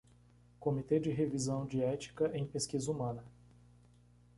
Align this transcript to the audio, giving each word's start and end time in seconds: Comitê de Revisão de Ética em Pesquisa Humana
Comitê 0.59 0.99
de 0.99 1.11
Revisão 1.11 1.63
de 1.67 1.83
Ética 1.83 2.35
em 2.35 2.43
Pesquisa 2.43 2.89
Humana 2.91 3.23